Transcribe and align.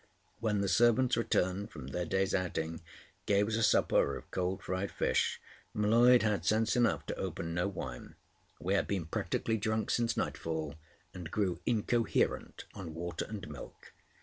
When 0.39 0.61
the 0.61 0.67
servants, 0.67 1.15
returned 1.15 1.69
from 1.69 1.89
their 1.89 2.05
day's 2.07 2.33
outing, 2.33 2.81
gave 3.27 3.47
us 3.47 3.55
a 3.55 3.61
supper 3.61 4.17
of 4.17 4.31
cold 4.31 4.63
fried 4.63 4.89
fish, 4.91 5.39
M'Leod 5.75 6.23
had 6.23 6.43
sense 6.43 6.75
enough 6.75 7.05
to 7.05 7.15
open 7.17 7.53
no 7.53 7.67
wine. 7.67 8.15
We 8.59 8.73
had 8.73 8.87
been 8.87 9.05
practically 9.05 9.57
drunk 9.57 9.91
since 9.91 10.17
nightfall, 10.17 10.73
and 11.13 11.29
grew 11.29 11.59
incoherent 11.67 12.65
on 12.73 12.95
water 12.95 13.25
and 13.29 13.47
milk. 13.47 13.93